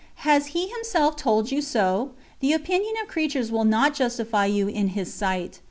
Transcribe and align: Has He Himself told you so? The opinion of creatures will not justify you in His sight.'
Has 0.25 0.47
He 0.47 0.67
Himself 0.67 1.15
told 1.15 1.51
you 1.51 1.61
so? 1.61 2.13
The 2.39 2.53
opinion 2.53 2.95
of 3.03 3.07
creatures 3.07 3.51
will 3.51 3.65
not 3.65 3.93
justify 3.93 4.47
you 4.47 4.67
in 4.67 4.87
His 4.97 5.13
sight.' 5.13 5.59